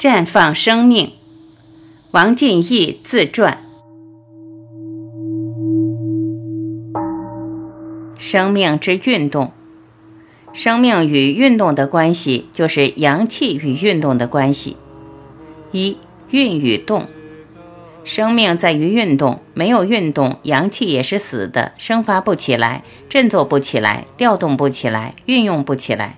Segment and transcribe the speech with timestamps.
[0.00, 1.12] 绽放生命，
[2.12, 3.58] 王进义自传。
[8.16, 9.52] 生命之运动，
[10.54, 14.78] 生命与运动的关系，就是阳气与运动的关系。
[15.70, 15.98] 一
[16.30, 17.04] 运与动，
[18.02, 26.16] 生命在于运动，没有运动，阳气也是死的，生发不起来，振作不起来，调动不起来，运用不起来。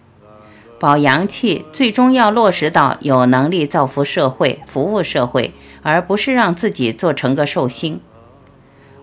[0.83, 8.01] 保阳气，最终要落实到有能力造福社会、服务社会，而不是让自己做成个寿星。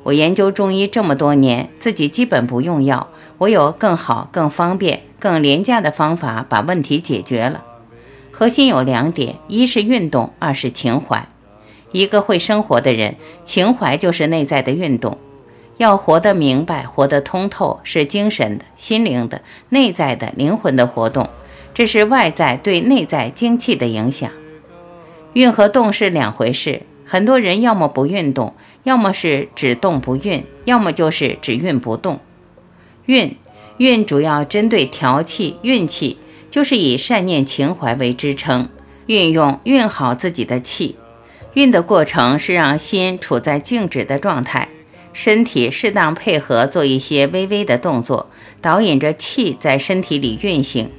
[0.03, 7.63] 我研究中医这么多年，自己基本不用药，我有更好、更方便、更廉价的方法把问题解决了。
[8.29, 11.29] 核心有两点：一是运动，二是情怀。
[11.93, 15.17] 一个会生活的人，情怀就是内在的运动。
[15.77, 21.29] 要活得明白、活得通透，是精神的、心灵的、内在的灵魂的活动。
[21.79, 24.29] 这是外在对内在精气的影响，
[25.31, 26.81] 运和动是两回事。
[27.05, 32.19] 很多人要么不运动，要么是只动不运，要么就是只运不动。
[33.05, 33.33] 运
[33.77, 36.17] 运主要针对调气运气，
[36.51, 38.67] 就是以善念情怀为支撑，
[39.05, 40.97] 运用运好自己的气。
[41.53, 44.67] 运的过程是让心处在静止的状态，
[45.13, 50.91] 身体适当配合做一些微微的动作，导引着气在身体里运行。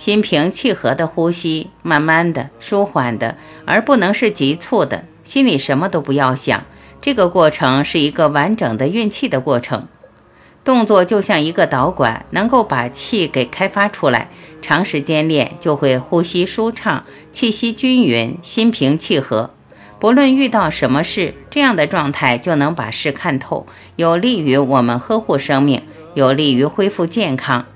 [0.00, 5.04] 心平气和的呼吸，慢慢的、舒缓的，而不能是急促的。
[5.24, 6.64] 心里什么都不要想，
[7.02, 9.86] 这个过程是一个完整的运气的过程。
[10.64, 14.30] 动作就像一个导管，能够把气给开发出来。
[14.62, 19.50] 长时间练就会呼吸舒畅，气息均匀，心平气和。
[19.98, 25.82] 不论遇到什么事，这样的状态就能把事看透，有利于我们呵护生命，
[26.14, 27.66] 有利于恢复健康。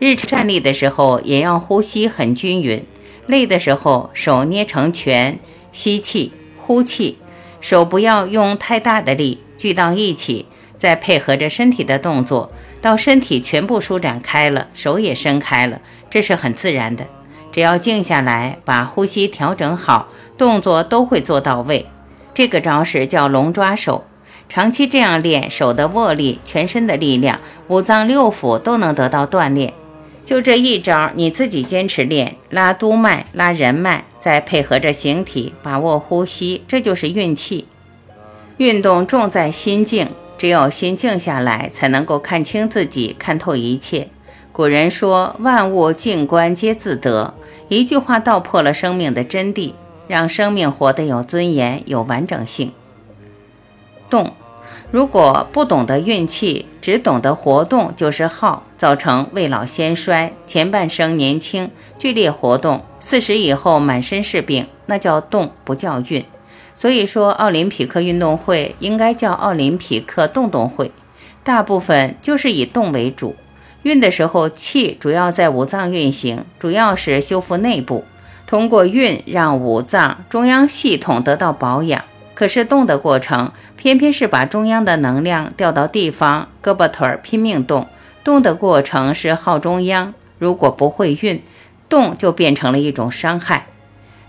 [0.00, 2.82] 日站立的时候也要呼吸很均匀，
[3.26, 5.38] 累的时候手捏成拳，
[5.72, 7.18] 吸气呼气，
[7.60, 10.46] 手不要用太大的力，聚到一起，
[10.78, 12.50] 再配合着身体的动作，
[12.80, 17.04] 到身体全部舒展开了，手也伸开了，这是很自然的。
[17.52, 20.08] 只要静下来，把呼吸调整好，
[20.38, 21.84] 动作都会做到位。
[22.32, 24.06] 这个招式叫龙抓手，
[24.48, 29.74] 长期这样练，手的握力、全身的力量、五脏六腑都能得到锻炼。
[30.30, 37.66] 就这一招，你自己坚持练，拉督脉、拉人脉，再配合着形体，把握呼吸，这就是运气。
[38.58, 40.08] 运动重在心静，
[40.38, 44.06] 只有心静下来，才能够看清自己，看透一切。
[44.52, 47.34] 古人说：“万物静观皆自得。”
[47.66, 49.72] 一句话道破了生命的真谛，
[50.06, 52.70] 让生命活得有尊严、有完整性。
[54.08, 54.32] 动。
[54.90, 60.32] 如果不懂得运气，只懂得活动，就是耗，造成未老先衰。
[60.46, 66.24] 前半生年轻，剧烈活动，四十以后满身是病，那叫动，不叫运。
[66.74, 70.90] 所以说，奥林匹克运动会应该叫奥林匹克动动会，
[71.44, 73.36] 大部分就是以动为主。
[73.82, 78.04] 运的时候，气主要在五脏运行，主要是修复内部，
[78.44, 82.02] 通过运让五脏中央系统得到保养。
[82.40, 87.86] 可是动的过程，偏偏是把中央的能量调到地方，胳膊腿儿拼命动。
[88.24, 91.42] 动的过程是耗中央，如果不会运
[91.90, 93.66] 动，就变成了一种伤害。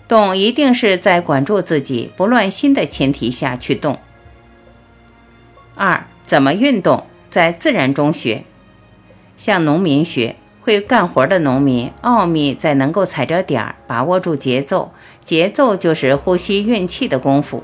[0.09, 3.97] 动一定是在管住自己不乱心的前提下去动。
[5.75, 7.05] 二，怎么运动？
[7.29, 8.43] 在自然中学，
[9.37, 14.91] 向农民学，会干活的农民，奥秘在能够踩着点儿，把握住节奏。
[15.23, 17.63] 节奏就是呼吸运气的功夫。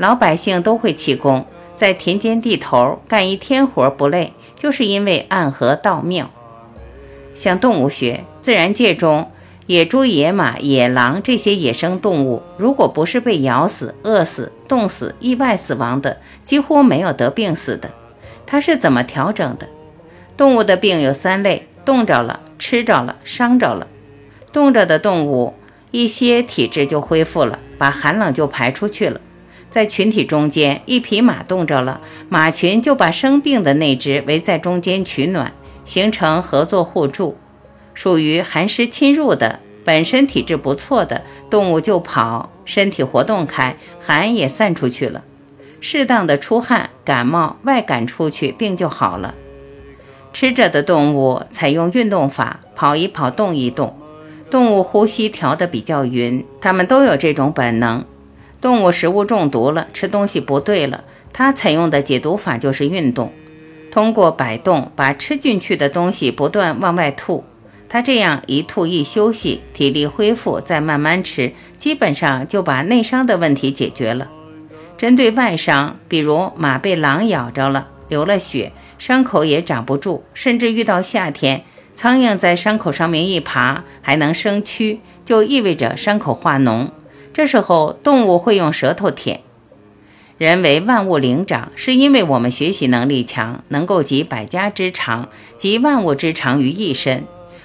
[0.00, 1.44] 老百姓都会气功，
[1.76, 6.30] 在田间地头干一天活不累，就是因为暗合道妙。
[7.34, 9.30] 像动物学，自然界中
[9.66, 17.90] 野猪、野马、野狼这些野生动物，如果不是被咬死、饿死、冻死、意外死亡的，几乎没有得病死的。
[18.46, 19.68] 它是怎么调整的？
[20.34, 23.86] 动物的病有三类：冻着了、吃着了、伤着了。
[24.50, 25.52] 冻着的动物，
[25.90, 29.20] 一些体质就恢复了，把寒冷就排出去了。
[29.70, 35.52] 在群体中间，一匹马冻着了，马群就把生病的那只围在中间取暖，
[35.84, 37.38] 形成合作互助。
[37.94, 45.22] 属于寒湿侵入的，本身体质不错的动物就跑，身体活动开，寒也散出去了。
[45.80, 49.34] 适当的出汗，感冒外感出去，病就好了。
[50.32, 53.96] 吃着的动物采用运动法，跑一跑，动一动，
[54.50, 58.04] 动物呼吸调得比较匀，它们都有这种本能。
[58.60, 63.32] 动物食物中毒了，吃东西不对了，它采用的解毒法就是运动，
[63.90, 67.44] 通过摆动把吃进去的东西不断往外吐，
[67.88, 74.28] 他这样一吐一休息，体力恢复，再慢慢吃，基本上就把内伤的问题解决了。
[74.98, 81.62] 针对外伤，比如马被狼咬着了，流了血，伤口也长不住，甚至遇到夏天，
[81.94, 86.90] 苍蝇在伤口上面一爬还能生蛆，就意味着伤口化脓。
[87.32, 89.40] 这时候动物会用舌头舔。
[90.38, 97.24] 人为万物灵长，是因为我们学习能力强，能够集百家之长，集万物之长于一身。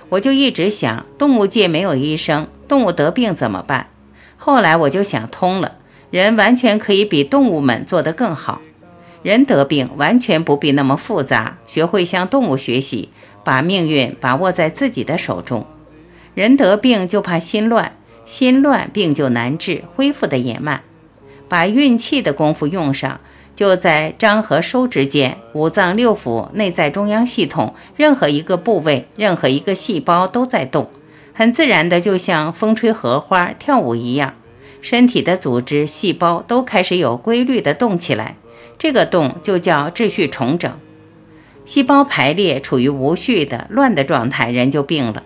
[0.09, 3.88] 我就一直想，动物界没有医生，动物得病怎么办？
[4.38, 5.77] 后来我就想通了。
[6.12, 8.62] 人完全可以比动物们做得更好。
[9.23, 13.09] 人得病完全不必那么复杂，学会向动物学习，
[13.44, 15.65] 把命运把握在自己的手中。
[16.35, 20.81] 人得病就怕心乱，心乱病就难治，恢复的也慢。
[21.48, 23.19] 把运气的功夫用上，
[23.56, 30.89] 就在张和收之间，五脏六腑、内在中央系统，任何一个部位、任何一个细胞都在动，
[31.33, 34.33] 很自然的，就像风吹荷花、跳舞一样。
[34.81, 38.36] 身体的组织细胞都开始有规律地动起来，
[38.77, 40.72] 这个动就叫秩序重整。
[41.66, 45.24] 细胞排列处于无序的乱的状态，人就病了。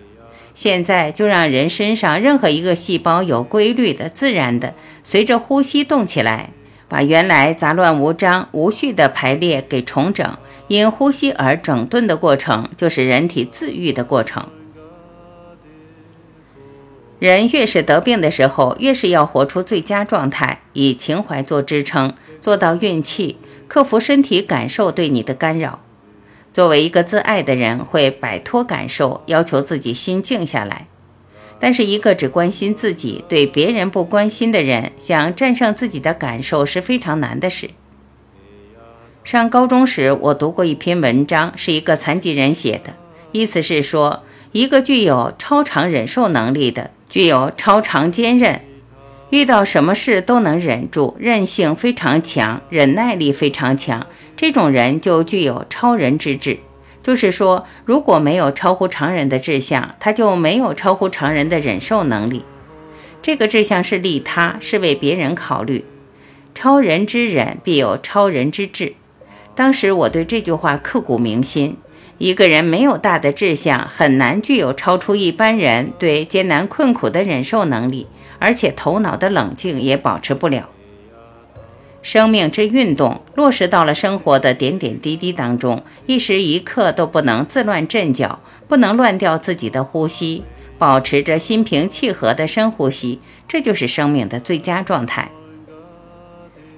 [0.54, 6.50] 现在就让人身上任何一个细胞有规律的、自然的，随着呼吸动起来，
[6.88, 10.36] 把原来杂乱无章、无序的排列给重整。
[10.68, 14.46] 因呼吸而整顿的过程，就是人体自愈的过程。
[17.18, 25.80] 人越是得病的时候，越是要活出最佳状态，以情怀做支撑，做到运气，克服身体感受对你的干扰。
[26.60, 30.88] 作为一个自爱的人，会摆脱感受，要求自己心静下来。
[31.58, 37.70] 但是，一个只关心自己、对别人不关心的人，想战胜自己的感受是非常难的事。
[39.24, 42.92] 上高中时，我读过一篇文章，是一个残疾人写的，
[43.32, 44.22] 意思是说，
[44.52, 46.90] 一个具有超常忍受能力的。
[47.08, 48.60] 具有超常坚韧，
[49.30, 54.06] 遇到什么事都能忍住，韧性非常强，忍耐力非常强。
[54.40, 56.60] 这种人就具有超人之志。
[57.02, 62.42] 就是说，如果没有超乎常人的志向，他就没有超乎常人的忍受能力。
[63.20, 65.84] 这个志向是利他，是为别人考虑。
[66.54, 68.94] 超人之忍，必有超人之志。
[69.54, 71.76] 当时我对这句话刻骨铭心。
[72.16, 78.06] 一个人没有大的志向，很难具有超出一般人对艰难困苦的忍受能力，
[78.38, 80.70] 而且头脑的冷静也保持不了。
[82.12, 90.42] 生命之运动落实到了生活的点点滴滴当中，一时一刻都不能自乱阵脚，不能乱掉自己的呼吸，
[90.76, 95.30] 保持着心平气和的深呼吸，这就是生命的最佳状态。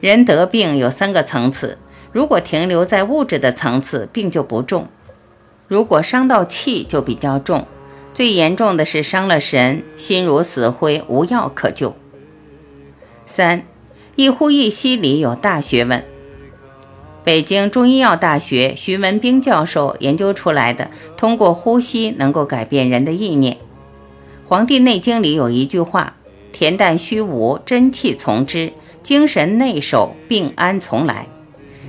[0.02, 1.78] 人得病有三个层次，
[2.12, 4.88] 如果停留在物质的层次，病就不重。
[5.66, 7.66] 如果伤到气就比较重，
[8.12, 11.96] 最严重的是伤了神，心如死灰，无药可救。
[13.24, 13.64] 三，
[14.14, 16.04] 一呼一吸里有大学问。
[17.24, 23.54] 北京中医药大学徐文兵教授研究出来的，通过呼吸能够改变人的意念。
[24.48, 26.16] 《黄帝内经》里有一句话
[26.52, 28.72] ：“恬淡虚无，真气从之；
[29.02, 31.26] 精神内守，病安从来。”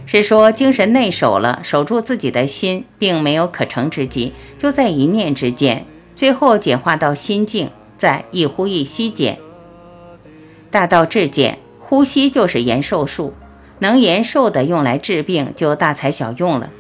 [0.05, 5.85] 是说精神内守了，守住自己的心，并没有可乘之机，就在一念之间，
[6.15, 9.37] 最后简化到心境，在一呼一吸间。
[10.69, 11.57] 大道至简，
[11.94, 13.35] 呼吸就是延寿术，
[13.78, 16.71] 能延寿的用来治病就大材小用了。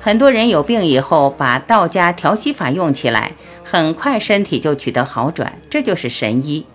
[0.00, 6.66] 很多人有病以后，把道家调息法用起来，很快身体就取得好转，这就是神医。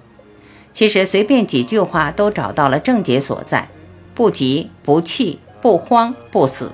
[0.72, 3.68] 其实随便几句话都找到了症结所在，
[4.14, 5.40] 不急不气。
[5.62, 6.72] 不慌不死，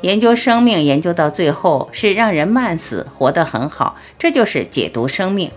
[0.00, 5.50] 研究生命研究到最后是让人慢死，活得很好，这就是解读生命。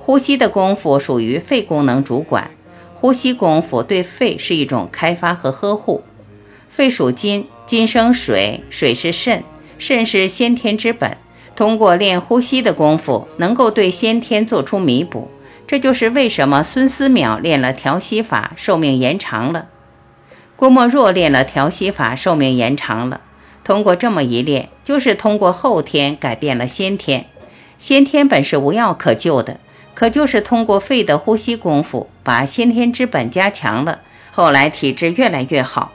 [0.00, 2.50] 呼吸的功夫属于肺功能主管，
[2.98, 6.02] 呼吸功夫对肺是一种开发和呵护。
[6.68, 9.44] 肺属金，金生水，水是肾，
[9.78, 11.16] 肾是先天之本。
[11.54, 15.30] 通过练呼吸的功夫，能够对先天做出弥补。
[15.66, 19.66] 这就是为什么孙思邈练了调息法，寿命延长了。
[20.54, 23.20] 郭沫若练了调息法，寿命延长了。
[23.64, 27.26] 通过这么一练，就是通过后天改变了先天。
[27.78, 29.60] 先天本是无药可救的，
[29.96, 34.02] 可就是通过肺的呼吸功夫，把先天之本加强了。
[34.30, 35.92] 后来体质越来越好。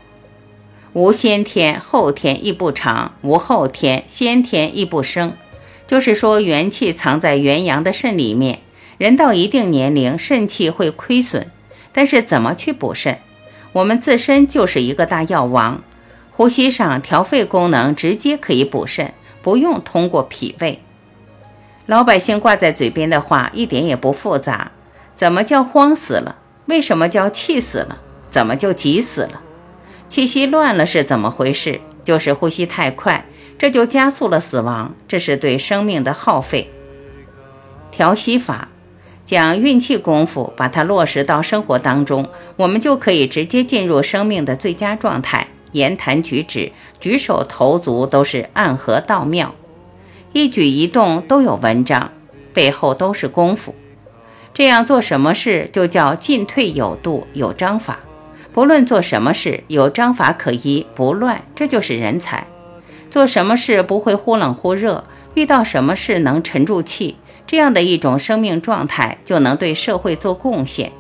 [0.94, 5.34] 无先天，后天亦不长；无后天，先天亦不生。
[5.86, 8.62] 就是说，元气藏在元阳的肾里面。
[8.98, 11.52] 人到一定年龄，肾气会亏损，
[11.92, 13.20] 但是怎么去补肾？
[13.74, 15.84] 我们自身就是一个大药王，
[16.32, 20.80] 呼吸上调肺功能直接可以补肾，不用通过脾胃。
[21.92, 24.72] 老百姓挂在嘴边的话一点也不复杂。
[25.14, 26.38] 怎么叫慌死了？
[26.68, 27.98] 为什么叫气死了？
[28.30, 29.42] 怎么就急死了？
[30.08, 31.82] 气息乱了是怎么回事？
[32.06, 33.26] 就是呼吸太快，
[33.58, 34.96] 这就加速了死亡。
[35.06, 36.72] 这是对生命的耗费。
[37.92, 38.70] 调息法
[39.26, 45.46] 讲运气功夫，把它落实到生活当中，我们就可以直接进入生命的最佳状态。
[45.74, 46.72] 言谈举止、
[47.02, 49.54] 举手投足都是暗合道妙，
[50.34, 52.12] 一举一动都有文章，
[52.54, 53.76] 背后都是功夫。
[54.54, 58.00] 这样做什么事就叫进退有度、有章法。
[58.54, 62.48] 不论做什么事，有章法可依，不乱，这就是人才。
[63.10, 70.92] 做什么事不会忽冷忽热，遇到什么事能沉住气，这样的一种生命状态，就能对社会做贡献。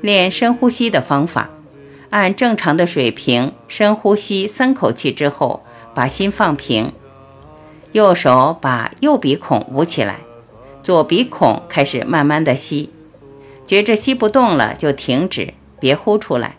[0.00, 1.50] 练深呼吸的方法。
[2.10, 5.64] 按正常的水平深呼吸三口气之后，
[5.94, 6.92] 把心放平，
[7.92, 10.20] 右手把右鼻孔捂起来，
[10.82, 12.90] 左鼻孔开始慢慢的吸，
[13.66, 16.56] 觉着吸不动了就停止，别呼出来。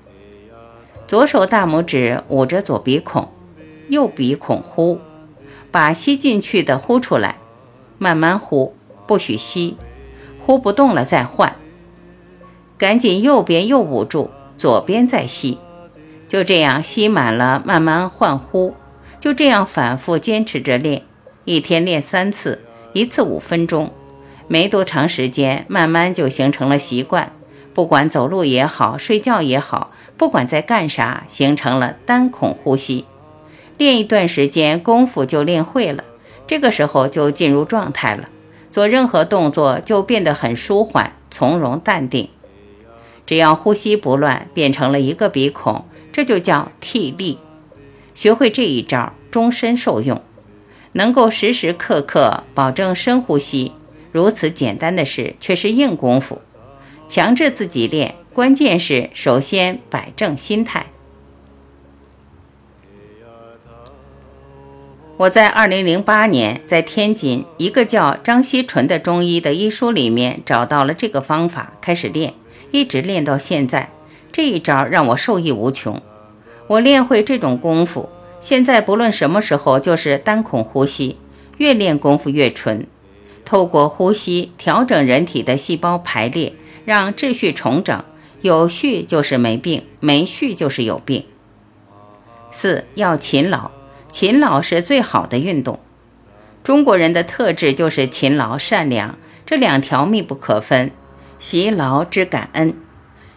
[1.08, 3.30] 左手大拇指捂着左鼻孔，
[3.90, 5.00] 右鼻孔呼，
[5.72, 7.38] 把吸进去的呼出来，
[7.98, 8.76] 慢慢呼，
[9.08, 9.78] 不许吸，
[10.46, 11.56] 呼不动了再换，
[12.78, 14.30] 赶紧右边又捂住。
[14.56, 15.58] 左边再吸，
[16.30, 18.76] 就这样吸满了，慢慢换呼，
[19.20, 21.02] 就这样反复坚持着练，
[21.46, 22.62] 一天练三次，
[22.94, 23.92] 一次五分钟，
[24.48, 27.34] 没多长时间，慢慢就形成了习惯。
[27.74, 33.06] 不管走路也好，睡觉也好，不管在干啥，形成了单孔呼吸。
[33.78, 36.04] 练一段时间，功夫就练会了，
[36.46, 38.30] 这个时候就进入状态了，
[38.72, 42.30] 做任何动作就变得很舒缓、从容、淡定。
[43.26, 47.40] 只要呼吸不乱，变成了一个鼻孔，这就叫替力。
[48.14, 50.22] 学会这一招，终身受用，
[50.94, 53.74] 能够时时刻刻保证深呼吸。
[54.12, 56.42] 如此简单的事，却是硬功夫。
[57.08, 60.88] 强制自己练，关键是首先摆正心态。
[65.18, 72.34] 我在二零零八年在天津一个叫张锡纯的中医的医书里面找到了这个方法，开始练。
[72.72, 73.92] 一直练到现在，
[74.32, 76.02] 这一招让我受益无穷。
[76.66, 78.10] 我练会这种功夫，
[78.44, 81.18] 现在不论什么时候就是单孔呼吸，
[81.60, 82.86] 越练功夫越纯。
[83.46, 86.52] 透过呼吸调整人体的细胞排列，
[86.84, 88.04] 让秩序重整。
[88.42, 91.24] 有序就是没病，没序就是有病。
[92.52, 93.72] 四要勤劳，
[94.12, 95.80] 勤劳是最好的运动。
[96.66, 100.92] 中国人的特质就是勤劳善良，这两条密不可分。
[101.40, 102.76] 习劳之感恩，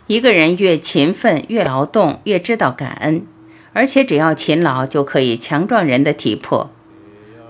[0.08, 3.24] 一个人越勤奋越劳动，越知道感恩。
[3.76, 6.70] 而且只要勤劳，就可以强壮人的体魄。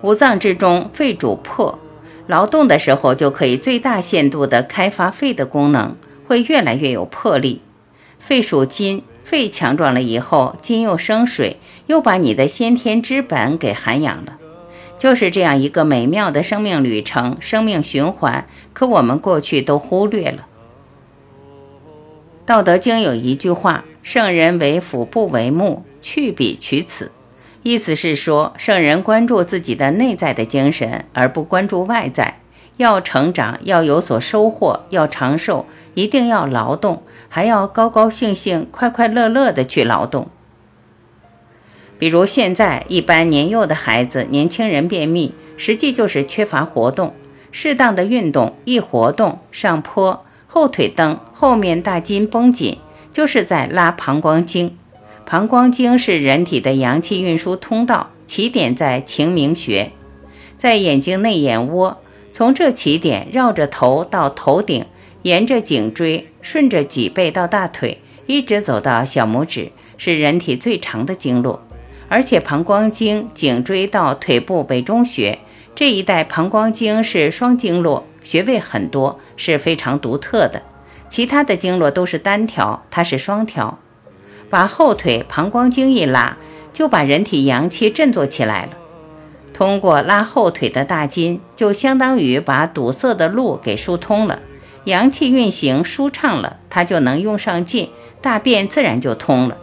[0.03, 1.79] 五脏之中，肺主魄，
[2.27, 5.95] 劳动的时候就可以最大限度地开发肺的功能，
[6.27, 7.63] 会越来越有魄力。
[8.19, 14.37] 肺属金，肺强壮了以后，金又生水，又把你的先天之本给涵养了。
[14.99, 20.39] 就是这样一个美妙的生命旅程、生命循环，可我们过去都忽略了。
[22.45, 27.11] 《道德经》有一句话：“圣人为腹不为目，去彼取此。”
[27.65, 32.39] 意思是说，圣人关注自己的内在的精神，而不关注外在。
[32.77, 40.29] 要成长，要有所收获，要长寿，一定要劳动，还要高高兴兴、快快乐乐地去劳动。
[41.99, 47.15] 比如现在一般年幼的孩子、年轻人便秘，实际就是缺乏活动。
[47.51, 52.79] 适当的运动，一活动上坡，后腿蹬，后面大筋绷紧，
[53.13, 54.77] 就是在拉膀胱经。
[55.29, 59.91] 膀胱经是人体的阳气运输通道，起点在晴明穴，
[60.57, 61.99] 在眼睛内眼窝，
[62.33, 64.87] 从这起点绕着头到头顶，
[65.23, 71.61] 沿着颈椎，顺着脊背到大腿，一直走到小拇指，是人体最长的经络。
[72.09, 75.41] 而且膀胱经颈椎到腿部北中穴
[75.75, 80.63] 这一带，膀胱经是双经络，穴位很多，是非常独特的。
[81.09, 83.77] 其他的经络都是单条，它是双条。
[84.49, 86.37] 把后腿膀胱经一拉，
[86.73, 88.71] 就把人体阳气振作起来了。
[89.53, 94.41] 通过拉后腿的大筋，就相当于把堵塞的路给疏通了，
[94.85, 97.89] 阳气运行舒畅了，它就能用上劲，
[98.21, 99.57] 大便自然就通了。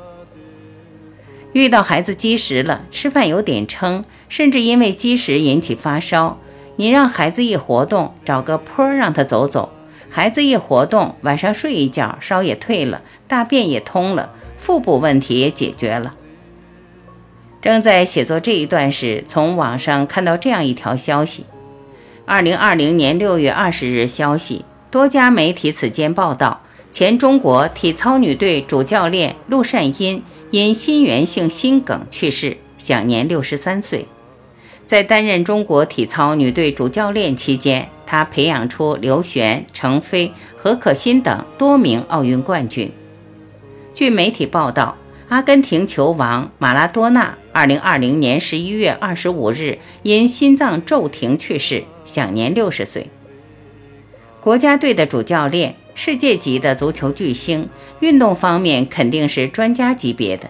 [1.52, 6.40] 遇到孩子积食了，吃饭有点撑，甚至因为积食引起发烧，
[6.78, 9.72] 你让孩子一活动，找个坡让他走走，
[10.10, 14.32] 孩子一活动，晚上睡一觉，烧也退了，大便也通了，
[14.64, 16.16] 腹部问题也解决了。
[17.62, 21.44] 正在写作这一段时，从网上看到这样一条消息：
[22.26, 26.62] 二零二零年六月二十日消息，多家媒体此间报道，
[26.94, 34.08] 前中国体操女队主教练陆善因因心源性心梗去世，享年六十三岁。
[34.86, 42.90] 在担任中国体操女队主教练期间，他培养出刘璇、程飞、何可欣等多名奥运冠军。
[43.96, 44.98] 据媒体报道，
[45.30, 53.10] 阿根廷球王马拉多纳2020年11月25日因心脏骤停去世，享年60岁。
[54.42, 57.70] 国家队的主教练，世界级的足球巨星，
[58.00, 60.50] 运动方面肯定是专家级别的，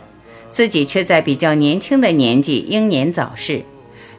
[0.50, 3.64] 自己却在比较年轻的年纪英年早逝。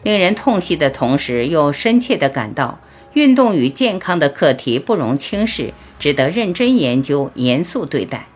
[0.02, 2.78] 令人痛惜的同时，又深切地感到
[3.14, 8.26] 运动与健康的课题不容轻视，值得认真研究、严肃对待。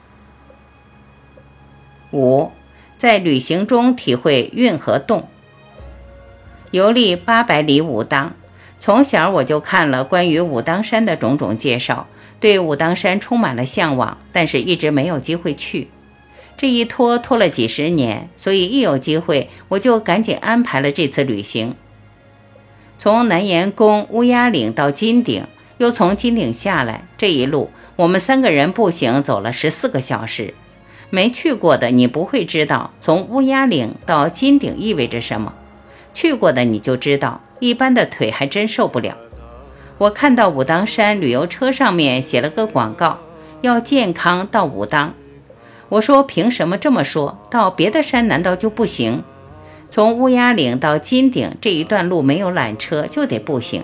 [2.12, 2.50] 五，
[2.96, 5.28] 在旅行中体会运和动。
[6.70, 8.34] 游历八百里武当，
[8.78, 12.06] 从小我就看了关于武当山的种种介绍，
[12.40, 15.88] 对武当山充满了向往，但是一直没有机会去。
[16.56, 21.74] 这一拖拖了几十年，所以一有机会我就赶紧安排了这次旅行。
[22.98, 25.44] 从南岩宫乌鸦岭到金顶，
[25.78, 30.52] 又从金顶下来，这一路我们三个人步行走了十四个小时。
[31.10, 35.54] 没去过的你不会知道从乌鸦岭到金顶意味着什么，
[36.12, 39.16] 去过的你就知道，一般的腿还真受不了。
[39.96, 43.18] 我看到武当山旅游车上面写了个广告，
[43.62, 45.14] 要健康到武当。
[45.88, 47.38] 我说：“凭什么这么说？
[47.50, 49.24] 到别的山难道就不行？
[49.90, 53.82] 从乌鸦岭到金顶这一段路没有缆车，就得步行。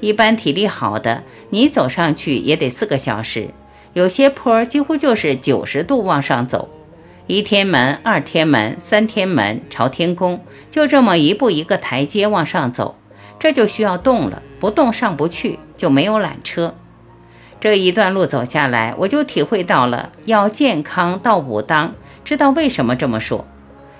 [0.00, 3.50] 一般体力好的，你走上去也得四个小时。
[3.94, 6.68] 有些坡几乎就是九十度往上走，
[7.28, 12.96] 一天门、二天门、三天门、朝天宫，就这么一步一个台阶往上走，
[13.38, 16.74] 这就需要动了，不动上不去，就没有缆车。”
[17.60, 21.94] 这一段路走下来，我就体会到了要健康到武当。
[22.24, 23.46] 知道为什么这么说？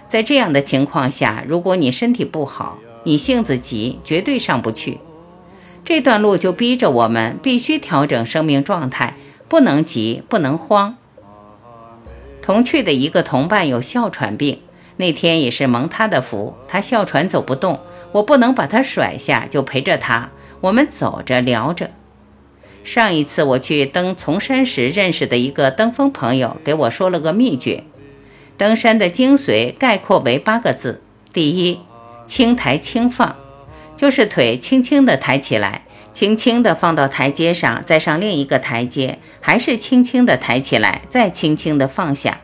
[0.09, 4.98] 在这样的情况下，如果你身体不好，你性子急，绝对上不去。
[5.85, 9.16] 这段路就逼着我们必须调整生命状态，
[9.55, 10.97] 不能急，不能慌。
[12.43, 14.59] 同去的一个同伴有哮喘病，
[14.97, 17.79] 那天也是蒙他的福，他哮喘走不动，
[18.11, 20.31] 我不能把他甩下，就陪着他。
[20.61, 21.93] 我们走着聊着。
[22.83, 27.85] 上一次我去登崇山时认识的一个登峰朋友给我说了个秘诀：
[28.59, 31.01] 登山的精髓概括为八个字。
[31.33, 31.79] 第一，
[32.27, 33.37] 轻抬轻放，
[33.97, 35.84] 就是腿轻轻地抬起来，
[36.14, 42.40] 轻轻地放到台阶上，再上另一个台阶，还是轻轻地抬起来，再轻轻地放下。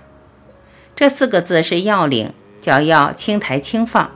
[0.97, 4.11] 这四个字是要领，脚要轻抬轻放。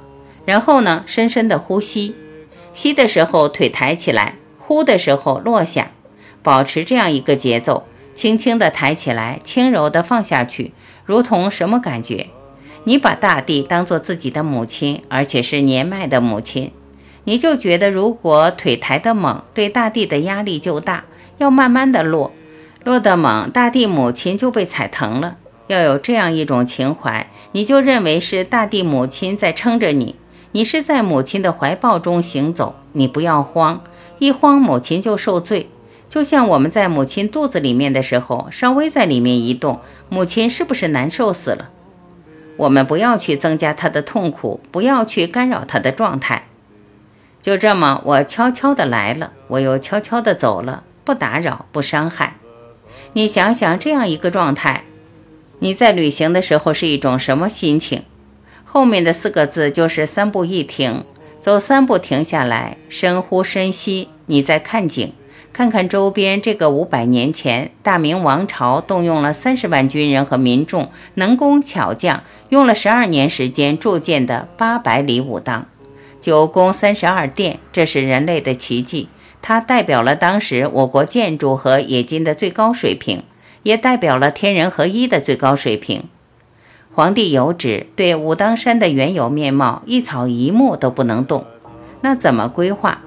[0.45, 2.17] 然后呢，深深的呼吸，
[2.73, 5.93] 吸的时候腿抬起来，呼的时候落下。
[6.43, 10.75] 保持这样一个节奏，轻轻地抬起来，轻柔地放下去，
[11.07, 12.27] 如同什么感觉？
[12.83, 16.73] 你把大地当做自己的母亲，而且是年迈的母亲，
[17.25, 21.05] 你就觉得如果腿抬得猛，对大地的压力就大，
[21.39, 22.33] 要慢慢的落，
[22.85, 25.37] 落得猛，大地母亲就被踩疼了。
[25.69, 30.17] 要有这样一种情怀，你就认为是大地母亲在撑着你，
[30.53, 33.83] 你是在母亲的怀抱中行走，你不要慌，
[34.19, 35.71] 一慌母亲就受罪。
[36.11, 41.71] 就像我们在母亲肚子里面的时候，稍微在里面一动，母亲是不是难受死了？
[42.59, 46.45] 我们不要去增加她的痛苦，不要去干扰她的状态。
[47.45, 52.37] 就这么，我悄悄的来了，我又悄悄的走了，不打扰，不伤害。
[53.13, 54.85] 你想想，这样一个状态，
[55.59, 58.05] 你在旅行的时候是一种什么心情？
[58.65, 61.05] 后面的四个字就是三步一停，
[61.39, 65.13] 走三步停下来，深呼深吸，你在看景。
[65.53, 75.67] 看看周边这个五百年前，大明王朝动用了三十万军人和民众，能工巧匠，用了十二年时间铸建的八百里武当，
[76.25, 79.11] 九宫三十二殿，这是人类的奇迹。
[79.43, 83.25] 它代表了当时我国建筑和冶金的最高水平，
[83.63, 86.05] 也代表了天人合一的最高水平。
[86.95, 91.45] 皇帝有旨，对武当山的原有面貌一草一木都不能动，
[92.01, 93.03] 那怎么规划？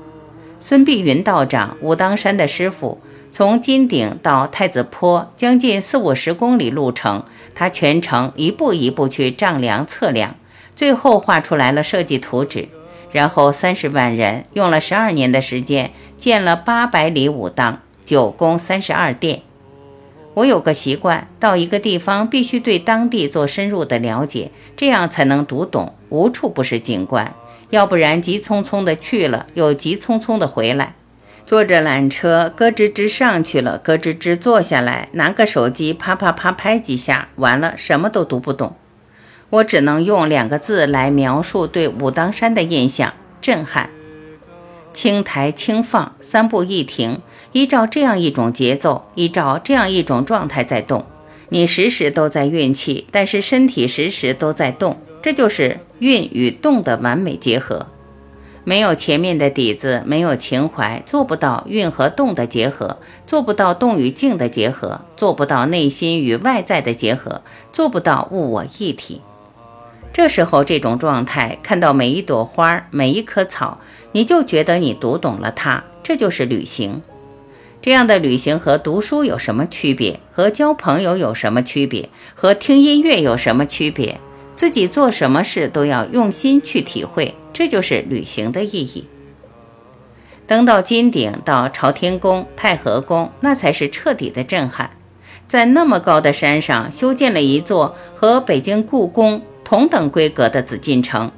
[0.60, 3.02] 孙碧云道长，武当山的师傅，
[3.32, 7.24] 从金顶到太子坡，将近四五十公里路程，
[7.56, 10.36] 他全程一步一步去丈量测量，
[10.76, 12.70] 最后画出来了设计图纸。
[13.18, 19.42] 然后三十万人用了十二年的时间，建了八百里武当，九宫三十二殿。
[20.36, 27.34] 我有个习惯，到一个地方必须对当地做深入的了解，这样才能读懂，无处不是景观。
[27.72, 30.94] 要不然急匆匆的去了，又急匆匆的回来。
[31.44, 38.76] 坐着缆车，咯吱吱上去了，咯吱吱坐下来，拿个手机啪啪啪拍几下，完了什么都读不懂。
[39.50, 43.90] 我只能用两个字来描述对武当山的印象：震撼。
[44.94, 47.20] 轻抬轻放，三步一停，
[47.52, 51.06] 依照这样一种节奏，依照这样一种状态在动。
[51.50, 57.88] 你时时都在运气，但是身体时时都在动，这就是运与动的完美结合。
[58.66, 69.22] 没有前面的底子，没有情怀，做不到运和动的结合，做不到动与静的结合，做不到内心与外在的结合，做不到物我一体。
[70.18, 73.78] 这时候，这种状态，看到每一朵花，每一棵草，
[74.14, 77.04] 你就觉得你读懂了它，这就是旅行。
[77.84, 80.20] 这样的旅行和读书有什么区别？
[80.32, 82.10] 和交朋友有什么区别？
[82.34, 84.20] 和听音乐有什么区别？
[84.56, 87.36] 自己做什么事都要用心去体会。
[87.54, 89.06] 这就是旅行的意义。
[90.48, 94.90] 登到金顶，到朝天宫、太和宫，那才是彻底的震撼。
[95.48, 101.30] 在那么高的山上修建了一座和北京故宫同等规格的紫禁城，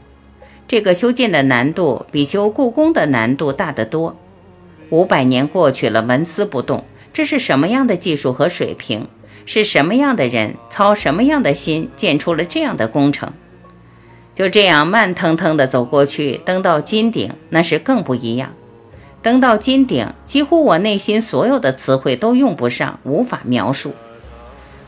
[0.68, 4.16] 这个修建的难度比修故宫的难度大得多。
[4.92, 9.08] 五百年过去了，纹丝不动，这是什么样的技术和水平？
[9.48, 13.34] 是什么样的人操什么样的心建出了这样的工程？
[14.36, 18.54] 就这样慢腾腾地走过去，登到金顶，那是更不一样。
[19.24, 23.96] 登到金顶，几乎我内心所有的词汇都用不上，无法描述。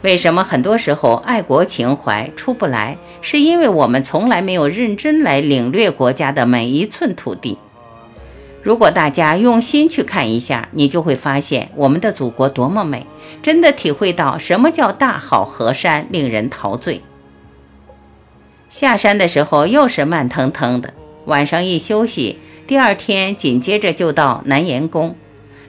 [0.02, 2.98] 为什么很多时候爱国情怀出不来？
[3.22, 7.58] 是因为我们从来没有认真来领略国家的每一寸土地。
[8.64, 13.06] 如果大家用心去看一下，你就会发现我们的祖国多么美，
[13.44, 17.02] 真的体会到什么叫大好河山，令人陶醉。
[18.70, 20.94] 下山的时候又是慢腾腾的，
[21.26, 25.16] 晚上一休息，第二天紧接着就到南岩宫，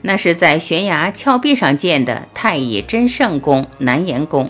[0.03, 4.49] 那是在悬崖峭壁上建的太乙真圣宫南岩宫。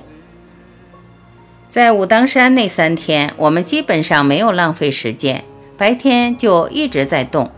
[1.69, 5.43] 在武当山那三天，我们基本上没有浪费时间，
[5.77, 7.49] 白天就一直在动。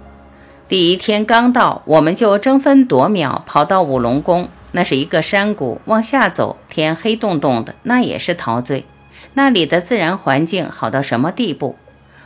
[0.69, 8.85] 第一天刚到，我们就争分夺秒跑到五龙宫，那是一个山谷，往下走，天黑洞洞的，那也是陶醉。
[9.33, 11.75] 那里的自然环境好到什么地步？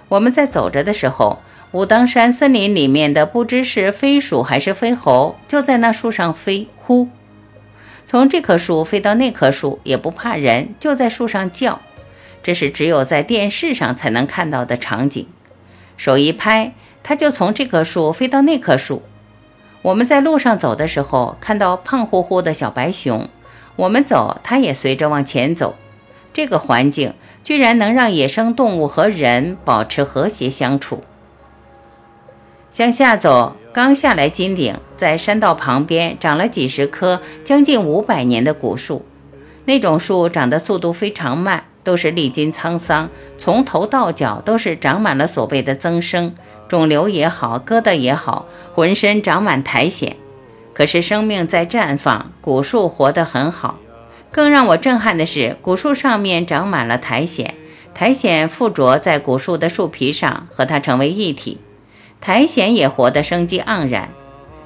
[0.10, 1.40] 我们在走着的时候，
[1.72, 7.10] 武当山森林里面的不知是飞鼠还是飞猴，就在那树上飞，呼，
[8.08, 11.80] 从这棵树飞到那棵树，也不怕人，就在树上叫。
[12.42, 15.28] 这是只有在电视上才能看到的场景。
[15.96, 19.04] 手一拍，它就从这棵树飞到那棵树。
[19.84, 23.30] 我们在路上走的时候，看到胖乎乎的小白熊，
[23.76, 25.76] 我们走，它也随着往前走。
[26.34, 31.04] 这个环境居然能让野生动物和人保持和谐相处。
[32.72, 39.06] 向下走，刚下来金顶，在山道旁边长了几十棵将近五百年的古树。
[39.66, 46.34] 那种树长得速度非常慢，都是历经沧桑，从头到脚都是长满了所谓的增生，
[46.68, 50.12] 肿瘤也好，疙瘩也好，浑身长满苔藓。
[50.74, 53.80] 可是生命在绽放，古树活得很好。
[54.32, 57.54] 更让我震撼的是，古树上面长满了苔藓，
[57.94, 61.58] 苔藓附着在古树的树皮上，和它成为一体，
[62.22, 64.10] 苔藓也活得生机盎然。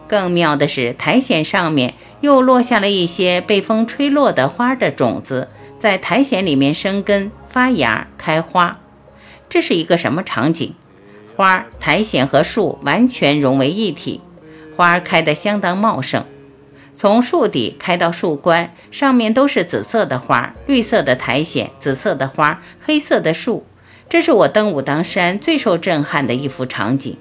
[0.08, 5.48] 更妙的是，苔藓上面又落下了一些被风吹落的花的种子，
[5.80, 8.80] 在苔藓里面生根发芽开花。
[9.50, 10.74] 这是一个什么场景？
[11.36, 14.22] 花、苔藓和树完全融为一体，
[14.76, 16.26] 花开得相当茂盛。
[16.96, 23.66] 从树底开到树冠，上面都是紫色的花，绿色的苔藓，紫色的花，黑色的树。
[24.08, 27.18] 这是我登武当山最受震撼的一幅场景。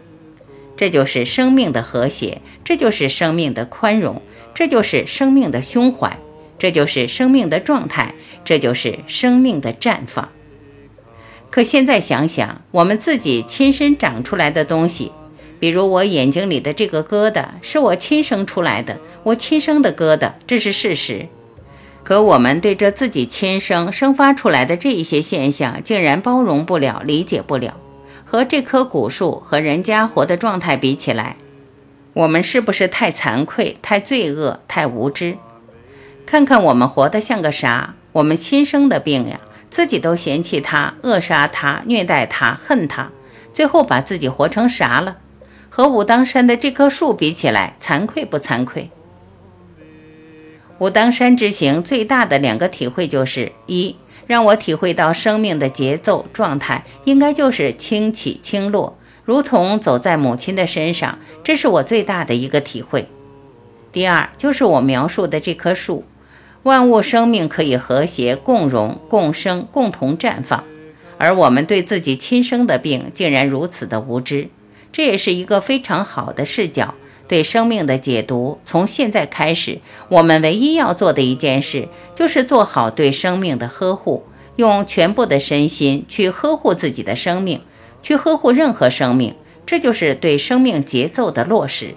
[0.82, 4.20] 这就是生命的和谐，这就是生命的宽容，
[4.52, 6.18] 这就是生命的胸怀，
[6.58, 8.12] 这就是生命的状态，
[8.44, 10.28] 这就是生命的绽放。
[11.50, 15.12] 可现在想想，我们自己亲身长出来的东西。
[15.60, 21.28] 比如我眼睛里的这个疙瘩是我亲生出来的，我亲生的疙瘩，这是事实。
[22.02, 27.76] 可我们对这自己亲生生发出来的这一些现象，竟然包容不了、理解不了。
[28.32, 31.36] 和这棵古树和人家活的状态比起来，
[32.14, 35.36] 我们是不是太惭愧、太罪恶、太无知？
[36.24, 37.94] 看看我们活得像个啥？
[38.12, 43.10] 我们亲生的病呀，自己都嫌弃它、扼杀它、虐待它、恨它，
[43.52, 45.18] 最后把自己活成啥了？
[45.68, 48.88] 和武当山的这棵树比起来，惭愧不惭愧？
[50.78, 63.08] 武当山之行最大的两个体会就是：一，让我体会到生命的节奏状态应该就是轻起轻落，如同走在母亲的身上，这是我最大的一个体会。
[63.92, 66.04] 第二就是我描述的这棵树，
[66.62, 70.64] 万物生命可以和谐共荣、共生、共同绽放，
[71.18, 74.48] 而我们对自己亲生的病竟然如此的无知，
[74.90, 76.94] 这也是一个非常好的视角。
[77.28, 84.24] 对生命的解读，从现在开始，我们唯一要做的一件事，就是做好对生命的呵护，
[84.56, 87.60] 用全部的身心去呵护自己的生命，
[88.02, 91.94] 去呵护任何生命，这就是对生命节奏的落实。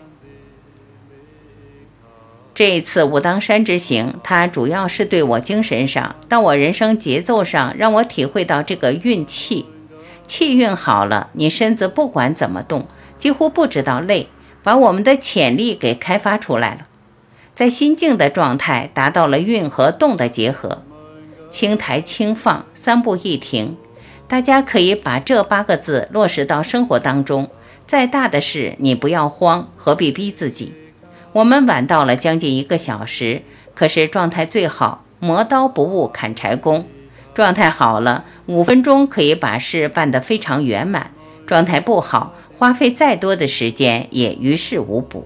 [2.54, 9.66] 这一次武当山之行，它主要是对我精神上，到我人生节奏上，让我体会到这个运气，
[10.26, 14.30] 气运好了，你身子不管怎么动，几乎不知道累。
[14.66, 16.88] 把我们的潜力给开发出来了，
[17.54, 20.82] 在心境的状态达到了运和动的结合，
[21.52, 23.78] 轻抬轻放，三步一停。
[24.28, 27.48] 大家可以把这八个字落实到生活当中。
[27.86, 30.74] 再大的事你不要慌，何必逼自己？
[31.34, 33.44] 我们晚到了将近一个小时，
[33.76, 36.88] 可是状态最好，磨刀不误砍柴工。
[37.36, 41.12] 状态好了，五分钟可以把事办得非常圆满。
[41.46, 42.34] 状态不好。
[42.58, 45.26] 花费再多的时间也于事无补。